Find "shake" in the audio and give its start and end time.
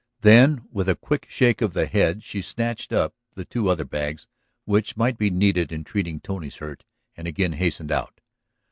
1.29-1.61